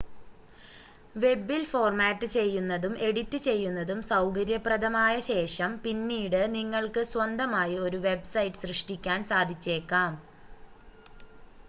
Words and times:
വെബിൽ 1.15 1.63
format 1.71 2.27
ചെയ്യുന്നതും 2.29 2.93
edit 3.07 3.39
ചെയ്യുന്നതും 3.43 3.99
സൗകര്യപ്രദമായ 4.09 5.13
ശേഷം 5.27 5.73
പിന്നീട് 5.83 6.41
നിങ്ങൾക്ക് 6.55 7.03
സ്വന്തമായി 7.11 7.77
ഒരു 7.85 7.99
വെബ്സൈറ്റ് 8.07 8.61
സൃഷ്‌ടിക്കാൻ 8.63 9.21
സാധിച്ചേക്കാം 9.25 10.15